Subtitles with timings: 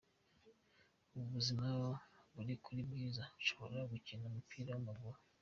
[1.15, 1.63] Ubu ubuzima
[2.33, 5.19] buri kuba bwiza nshobora no gukina umupira w’amaguru.